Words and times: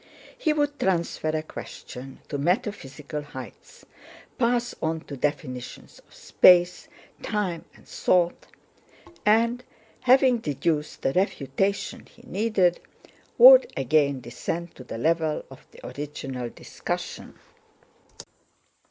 He 0.35 0.51
would 0.51 0.79
transfer 0.79 1.29
a 1.29 1.43
question 1.43 2.21
to 2.27 2.39
metaphysical 2.39 3.21
heights, 3.21 3.85
pass 4.39 4.73
on 4.81 5.01
to 5.01 5.15
definitions 5.15 5.99
of 5.99 6.15
space, 6.15 6.87
time, 7.21 7.65
and 7.75 7.87
thought, 7.87 8.47
and, 9.27 9.63
having 9.99 10.39
deduced 10.39 11.03
the 11.03 11.13
refutation 11.13 12.07
he 12.07 12.23
needed, 12.23 12.79
would 13.37 13.71
again 13.77 14.21
descend 14.21 14.73
to 14.73 14.83
the 14.83 14.97
level 14.97 15.45
of 15.51 15.67
the 15.69 15.85
original 15.85 16.49
discussion. 16.49 17.35